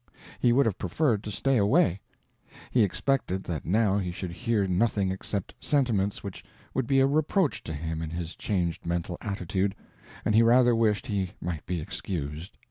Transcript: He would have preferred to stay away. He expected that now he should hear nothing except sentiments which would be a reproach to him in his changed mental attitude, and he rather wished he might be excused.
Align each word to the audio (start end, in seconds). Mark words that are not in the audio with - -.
He 0.39 0.51
would 0.51 0.65
have 0.65 0.79
preferred 0.79 1.23
to 1.25 1.29
stay 1.29 1.57
away. 1.57 2.01
He 2.71 2.81
expected 2.81 3.43
that 3.43 3.67
now 3.67 3.99
he 3.99 4.11
should 4.11 4.31
hear 4.31 4.65
nothing 4.65 5.11
except 5.11 5.53
sentiments 5.59 6.23
which 6.23 6.43
would 6.73 6.87
be 6.87 7.01
a 7.01 7.05
reproach 7.05 7.61
to 7.65 7.73
him 7.75 8.01
in 8.01 8.09
his 8.09 8.35
changed 8.35 8.83
mental 8.83 9.19
attitude, 9.21 9.75
and 10.25 10.33
he 10.33 10.41
rather 10.41 10.75
wished 10.75 11.05
he 11.05 11.33
might 11.39 11.63
be 11.67 11.79
excused. 11.79 12.57